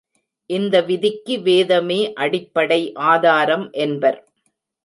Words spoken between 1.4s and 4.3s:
வேதமே அடிப்படை ஆதாரம் என்பார்.